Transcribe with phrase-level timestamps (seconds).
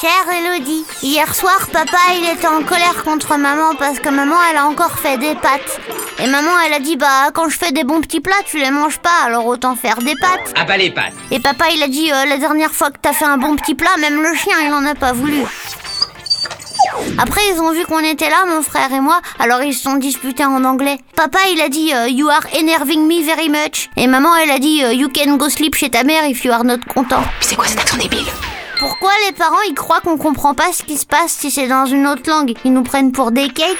[0.00, 4.56] Chère Elodie, hier soir, papa il était en colère contre maman parce que maman elle
[4.56, 5.78] a encore fait des pâtes.
[6.18, 8.70] Et maman elle a dit bah quand je fais des bons petits plats tu les
[8.70, 10.54] manges pas alors autant faire des pâtes.
[10.56, 13.12] Ah bah les pâtes Et papa il a dit euh, la dernière fois que t'as
[13.12, 15.42] fait un bon petit plat même le chien il en a pas voulu.
[17.18, 19.96] Après ils ont vu qu'on était là mon frère et moi alors ils se sont
[19.96, 20.98] disputés en anglais.
[21.14, 24.58] Papa il a dit euh, you are enerving me very much et maman elle a
[24.58, 27.22] dit euh, you can go sleep chez ta mère if you are not content.
[27.40, 28.24] C'est quoi cet accent débile?
[28.80, 31.84] Pourquoi les parents ils croient qu'on comprend pas ce qui se passe si c'est dans
[31.84, 32.54] une autre langue?
[32.64, 33.76] Ils nous prennent pour des cakes?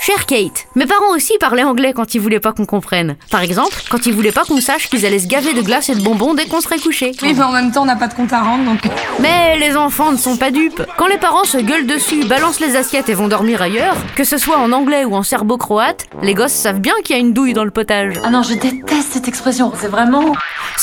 [0.00, 3.16] Chère Kate, mes parents aussi parlaient anglais quand ils voulaient pas qu'on comprenne.
[3.30, 5.94] Par exemple, quand ils voulaient pas qu'on sache qu'ils allaient se gaver de glace et
[5.94, 7.12] de bonbons dès qu'on serait couché.
[7.22, 8.80] Oui, mais en même temps, on n'a pas de compte à rendre, donc...
[9.20, 10.82] Mais les enfants ne sont pas dupes.
[10.96, 14.38] Quand les parents se gueulent dessus, balancent les assiettes et vont dormir ailleurs, que ce
[14.38, 17.52] soit en anglais ou en serbo-croate, les gosses savent bien qu'il y a une douille
[17.52, 18.14] dans le potage.
[18.24, 20.32] Ah non, je déteste cette expression, c'est vraiment...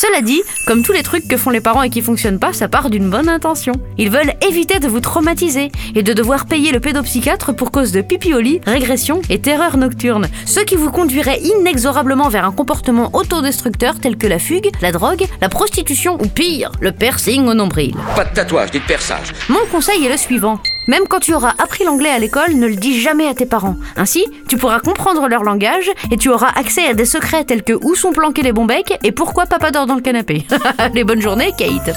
[0.02, 2.70] Cela dit, comme tous les trucs que font les parents et qui fonctionnent pas, ça
[2.70, 3.74] part d'une bonne intention.
[3.98, 8.00] Ils veulent éviter de vous traumatiser et de devoir payer le pédopsychiatre pour cause de
[8.00, 10.30] pipi au lit, régression et terreur nocturne.
[10.46, 15.26] Ce qui vous conduirait inexorablement vers un comportement autodestructeur tel que la fugue, la drogue,
[15.42, 17.94] la prostitution ou pire, le piercing au nombril.
[18.16, 19.34] Pas de tatouage, ni de perçage.
[19.50, 20.62] Mon conseil est le suivant.
[20.90, 23.76] Même quand tu auras appris l'anglais à l'école, ne le dis jamais à tes parents.
[23.96, 27.74] Ainsi, tu pourras comprendre leur langage et tu auras accès à des secrets tels que
[27.74, 30.48] où sont planqués les bons becs et pourquoi papa dort dans le canapé.
[30.96, 31.96] les bonnes journées, Kate.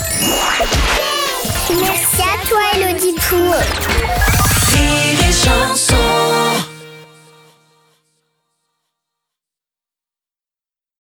[1.71, 3.92] Merci à toi Élodie Pou.